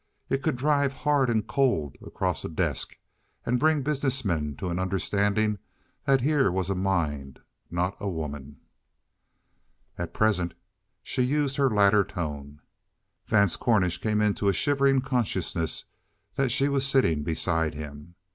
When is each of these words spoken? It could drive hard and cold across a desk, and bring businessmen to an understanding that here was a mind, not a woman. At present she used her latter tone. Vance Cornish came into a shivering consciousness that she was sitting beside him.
It 0.29 0.41
could 0.41 0.55
drive 0.55 0.93
hard 0.93 1.29
and 1.29 1.45
cold 1.45 1.95
across 2.03 2.43
a 2.43 2.49
desk, 2.49 2.97
and 3.45 3.59
bring 3.59 3.83
businessmen 3.83 4.55
to 4.55 4.69
an 4.69 4.79
understanding 4.79 5.59
that 6.05 6.21
here 6.21 6.51
was 6.51 6.71
a 6.71 6.73
mind, 6.75 7.39
not 7.69 7.97
a 7.99 8.09
woman. 8.09 8.59
At 9.99 10.11
present 10.11 10.55
she 11.03 11.21
used 11.21 11.57
her 11.57 11.69
latter 11.69 12.03
tone. 12.03 12.61
Vance 13.27 13.55
Cornish 13.55 13.99
came 13.99 14.21
into 14.21 14.47
a 14.47 14.53
shivering 14.53 15.01
consciousness 15.01 15.85
that 16.33 16.49
she 16.51 16.67
was 16.67 16.83
sitting 16.87 17.21
beside 17.21 17.75
him. 17.75 18.15